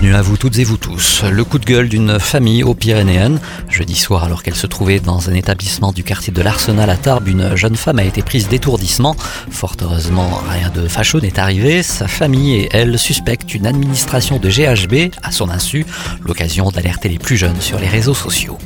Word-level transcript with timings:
Bienvenue 0.00 0.16
à 0.16 0.22
vous 0.22 0.36
toutes 0.36 0.56
et 0.60 0.64
vous 0.64 0.76
tous. 0.76 1.24
Le 1.24 1.42
coup 1.42 1.58
de 1.58 1.64
gueule 1.64 1.88
d'une 1.88 2.20
famille 2.20 2.62
aux 2.62 2.74
Pyrénéennes. 2.74 3.40
Jeudi 3.68 3.96
soir, 3.96 4.22
alors 4.22 4.44
qu'elle 4.44 4.54
se 4.54 4.68
trouvait 4.68 5.00
dans 5.00 5.28
un 5.28 5.34
établissement 5.34 5.90
du 5.90 6.04
quartier 6.04 6.32
de 6.32 6.40
l'Arsenal 6.40 6.88
à 6.88 6.96
Tarbes, 6.96 7.26
une 7.26 7.56
jeune 7.56 7.74
femme 7.74 7.98
a 7.98 8.04
été 8.04 8.22
prise 8.22 8.46
d'étourdissement. 8.46 9.16
Fort 9.50 9.74
heureusement, 9.82 10.40
rien 10.48 10.70
de 10.70 10.86
fâcheux 10.86 11.18
n'est 11.18 11.40
arrivé. 11.40 11.82
Sa 11.82 12.06
famille 12.06 12.54
et 12.54 12.68
elle 12.70 12.96
suspectent 12.96 13.56
une 13.56 13.66
administration 13.66 14.38
de 14.38 14.48
GHB 14.48 15.12
à 15.24 15.32
son 15.32 15.50
insu, 15.50 15.84
l'occasion 16.22 16.70
d'alerter 16.70 17.08
les 17.08 17.18
plus 17.18 17.36
jeunes 17.36 17.60
sur 17.60 17.80
les 17.80 17.88
réseaux 17.88 18.14
sociaux. 18.14 18.56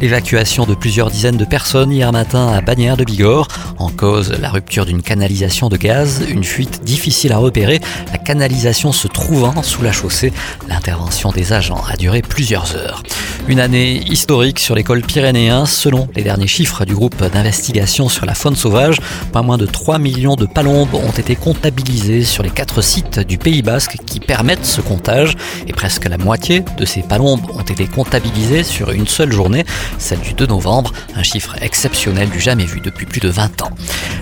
L'évacuation 0.00 0.66
de 0.66 0.74
plusieurs 0.74 1.10
dizaines 1.10 1.36
de 1.36 1.44
personnes 1.44 1.92
hier 1.92 2.12
matin 2.12 2.48
à 2.48 2.60
Bagnères 2.60 2.96
de 2.96 3.04
Bigorre. 3.04 3.48
En 3.78 3.88
cause, 3.88 4.32
la 4.40 4.50
rupture 4.50 4.84
d'une 4.84 5.02
canalisation 5.02 5.68
de 5.68 5.76
gaz, 5.76 6.22
une 6.28 6.44
fuite 6.44 6.84
difficile 6.84 7.32
à 7.32 7.38
repérer, 7.38 7.80
la 8.12 8.18
canalisation 8.18 8.92
se 8.92 9.08
trouvant 9.08 9.62
sous 9.62 9.82
la 9.82 9.92
chaussée. 9.92 10.32
L'intervention 10.68 11.30
des 11.30 11.52
agents 11.52 11.82
a 11.90 11.96
duré 11.96 12.22
plusieurs 12.22 12.76
heures. 12.76 13.02
Une 13.46 13.60
année 13.60 14.00
historique 14.08 14.58
sur 14.58 14.74
l'école 14.74 15.02
pyrénéen, 15.02 15.66
selon 15.66 16.08
les 16.16 16.22
derniers 16.22 16.46
chiffres 16.46 16.86
du 16.86 16.94
groupe 16.94 17.22
d'investigation 17.22 18.08
sur 18.08 18.24
la 18.24 18.32
faune 18.32 18.56
sauvage. 18.56 18.96
Pas 19.32 19.42
moins 19.42 19.58
de 19.58 19.66
3 19.66 19.98
millions 19.98 20.34
de 20.34 20.46
palombes 20.46 20.94
ont 20.94 21.10
été 21.10 21.36
comptabilisés 21.36 22.24
sur 22.24 22.42
les 22.42 22.48
quatre 22.48 22.80
sites 22.80 23.20
du 23.20 23.36
Pays 23.36 23.60
Basque 23.60 23.98
qui 24.06 24.18
permettent 24.18 24.64
ce 24.64 24.80
comptage 24.80 25.36
et 25.68 25.74
presque 25.74 26.08
la 26.08 26.16
moitié 26.16 26.64
de 26.78 26.86
ces 26.86 27.02
palombes 27.02 27.42
ont 27.52 27.60
été 27.60 27.86
comptabilisées 27.86 28.62
sur 28.62 28.92
une 28.92 29.06
seule 29.06 29.30
journée, 29.30 29.66
celle 29.98 30.20
du 30.20 30.32
2 30.32 30.46
novembre, 30.46 30.94
un 31.14 31.22
chiffre 31.22 31.54
exceptionnel 31.60 32.30
du 32.30 32.40
jamais 32.40 32.64
vu 32.64 32.80
depuis 32.80 33.04
plus 33.04 33.20
de 33.20 33.28
20 33.28 33.60
ans. 33.60 33.70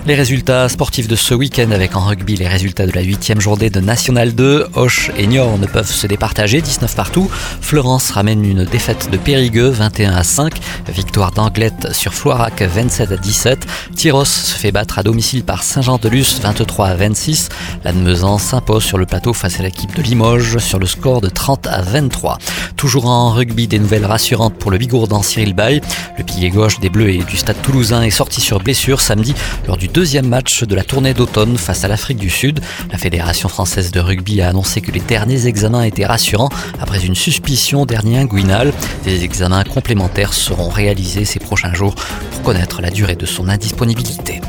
Les 0.05 0.15
résultats 0.15 0.67
sportifs 0.67 1.07
de 1.07 1.15
ce 1.15 1.33
week-end 1.33 1.71
avec 1.71 1.95
en 1.95 2.01
rugby 2.01 2.35
les 2.35 2.49
résultats 2.49 2.85
de 2.85 2.91
la 2.91 3.01
huitième 3.01 3.39
journée 3.39 3.69
de 3.69 3.79
National 3.79 4.35
2, 4.35 4.67
Hoche 4.73 5.11
et 5.17 5.27
Niort 5.27 5.57
ne 5.57 5.65
peuvent 5.65 5.89
se 5.89 6.07
départager, 6.07 6.59
19 6.59 6.93
partout. 6.93 7.31
Florence 7.61 8.11
ramène 8.11 8.43
une 8.43 8.65
défaite 8.65 9.09
de 9.13 9.17
Périgueux, 9.17 9.69
21 9.69 10.13
à 10.13 10.23
5. 10.23 10.53
Victoire 10.89 11.31
d'Anglette 11.31 11.93
sur 11.93 12.13
Floirac, 12.15 12.61
27 12.61 13.11
à 13.11 13.17
17. 13.17 13.67
Tyros 13.95 14.25
se 14.25 14.55
fait 14.55 14.71
battre 14.71 14.97
à 14.97 15.03
domicile 15.03 15.43
par 15.43 15.61
Saint-Jean-de-Luz, 15.61 16.39
23 16.41 16.87
à 16.87 16.95
26. 16.95 17.49
Lannemezan 17.83 18.39
s'impose 18.39 18.83
sur 18.83 18.97
le 18.97 19.05
plateau 19.05 19.33
face 19.33 19.59
à 19.59 19.63
l'équipe 19.63 19.95
de 19.95 20.01
Limoges 20.01 20.57
sur 20.57 20.79
le 20.79 20.87
score 20.87 21.21
de 21.21 21.29
30 21.29 21.67
à 21.67 21.81
23. 21.81 22.39
Toujours 22.75 23.05
en 23.05 23.31
rugby, 23.31 23.67
des 23.67 23.77
nouvelles 23.77 24.05
rassurantes 24.05 24.55
pour 24.55 24.71
le 24.71 24.79
Bigourdan 24.79 25.21
Cyril 25.21 25.53
Bay. 25.53 25.81
Le 26.17 26.23
pilier 26.23 26.49
gauche 26.49 26.79
des 26.79 26.89
Bleus 26.89 27.11
et 27.11 27.23
du 27.23 27.37
Stade 27.37 27.61
Toulousain 27.61 28.01
est 28.01 28.09
sorti 28.09 28.41
sur 28.41 28.59
blessure 28.59 28.99
samedi 28.99 29.35
lors 29.67 29.77
du 29.77 29.87
deuxième 29.87 30.27
match 30.27 30.63
de 30.63 30.75
la 30.75 30.83
tournée 30.83 31.13
d'automne 31.13 31.57
face 31.57 31.83
à 31.83 31.87
l'Afrique 31.87 32.17
du 32.17 32.29
Sud. 32.29 32.61
La 32.91 32.97
Fédération 32.97 33.47
française 33.47 33.91
de 33.91 33.99
rugby 33.99 34.41
a 34.41 34.49
annoncé 34.49 34.81
que 34.81 34.91
les 34.91 34.99
derniers 34.99 35.45
examens 35.45 35.83
étaient 35.83 36.05
rassurants 36.05 36.49
après 36.81 37.05
une 37.05 37.15
suspicion 37.15 37.85
dernier 37.85 38.17
inguinal. 38.17 38.73
Des 39.03 39.23
examens 39.23 39.63
complémentaires 39.63 40.33
seront 40.33 40.69
réalisés 40.69 41.25
ces 41.25 41.39
prochains 41.39 41.73
jours 41.73 41.95
pour 41.95 42.41
connaître 42.43 42.81
la 42.81 42.89
durée 42.89 43.15
de 43.15 43.25
son 43.25 43.49
indisponibilité. 43.49 44.39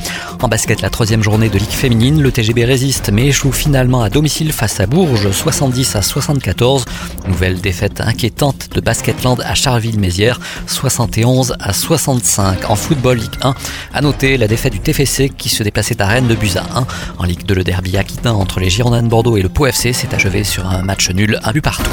En 0.42 0.48
basket, 0.48 0.80
la 0.80 0.90
troisième 0.90 1.22
journée 1.22 1.48
de 1.48 1.58
Ligue 1.58 1.70
féminine, 1.70 2.22
le 2.22 2.30
TGB 2.30 2.64
résiste 2.64 3.10
mais 3.12 3.26
échoue 3.26 3.50
finalement 3.50 4.02
à 4.02 4.10
domicile 4.10 4.52
face 4.52 4.78
à 4.78 4.86
Bourges, 4.86 5.30
70 5.30 5.96
à 5.96 6.02
74. 6.02 6.84
Nouvelle 7.26 7.60
défaite 7.60 8.00
inquiétante 8.00 8.68
de 8.72 8.80
Basketland 8.80 9.40
à 9.40 9.54
Charleville-Mézières, 9.54 10.38
71 10.66 11.54
à 11.58 11.72
65. 11.72 12.70
En 12.70 12.76
football 12.76 13.18
Ligue 13.18 13.38
1, 13.42 13.54
à 13.92 14.00
noter 14.02 14.36
la 14.36 14.46
défaite 14.46 14.72
du 14.72 14.80
TFC 14.80 15.30
qui 15.30 15.48
se 15.48 15.62
déplaçait 15.62 16.00
à 16.00 16.06
Rennes 16.06 16.28
de 16.28 16.34
Buza 16.34 16.64
1. 16.74 16.86
En 17.18 17.24
Ligue 17.24 17.44
2, 17.44 17.54
le 17.54 17.64
derby 17.64 17.96
aquitain 17.96 18.32
entre 18.32 18.60
les 18.60 18.70
Girondins 18.70 19.02
de 19.02 19.08
Bordeaux 19.08 19.36
et 19.36 19.42
le 19.42 19.48
Pau 19.48 19.66
FC 19.66 19.92
s'est 19.92 20.14
achevé 20.14 20.44
sur 20.44 20.66
un 20.66 20.82
match 20.82 21.10
nul, 21.10 21.40
un 21.42 21.52
but 21.52 21.62
partout. 21.62 21.90